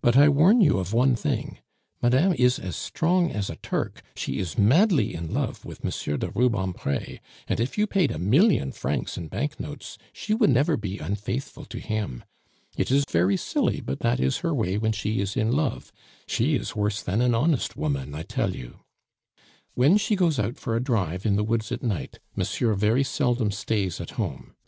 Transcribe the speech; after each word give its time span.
But 0.00 0.16
I 0.16 0.28
warn 0.28 0.60
you 0.60 0.78
of 0.78 0.92
one 0.92 1.16
thing. 1.16 1.58
Madame 2.00 2.32
is 2.38 2.60
as 2.60 2.76
strong 2.76 3.32
as 3.32 3.50
a 3.50 3.56
Turk, 3.56 4.02
she 4.14 4.38
is 4.38 4.56
madly 4.56 5.12
in 5.12 5.34
love 5.34 5.64
with 5.64 5.82
Monsieur 5.82 6.16
de 6.16 6.30
Rubempre, 6.30 7.18
and 7.48 7.58
if 7.58 7.76
you 7.76 7.88
paid 7.88 8.12
a 8.12 8.20
million 8.20 8.70
francs 8.70 9.18
in 9.18 9.26
banknotes 9.26 9.98
she 10.12 10.32
would 10.32 10.50
never 10.50 10.76
be 10.76 10.98
unfaithful 11.00 11.64
to 11.64 11.80
him. 11.80 12.22
It 12.76 12.92
is 12.92 13.04
very 13.10 13.36
silly, 13.36 13.80
but 13.80 13.98
that 13.98 14.20
is 14.20 14.38
her 14.46 14.54
way 14.54 14.78
when 14.78 14.92
she 14.92 15.18
is 15.20 15.36
in 15.36 15.50
love; 15.50 15.90
she 16.28 16.54
is 16.54 16.76
worse 16.76 17.02
than 17.02 17.20
an 17.20 17.34
honest 17.34 17.76
woman, 17.76 18.14
I 18.14 18.22
tell 18.22 18.54
you! 18.54 18.84
When 19.74 19.96
she 19.96 20.14
goes 20.14 20.38
out 20.38 20.56
for 20.56 20.76
a 20.76 20.80
drive 20.84 21.26
in 21.26 21.34
the 21.34 21.42
woods 21.42 21.72
at 21.72 21.82
night, 21.82 22.20
monsieur 22.36 22.74
very 22.74 23.02
seldom 23.02 23.50
stays 23.50 24.00
at 24.00 24.10
home. 24.10 24.54